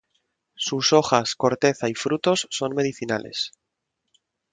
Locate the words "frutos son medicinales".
1.93-3.51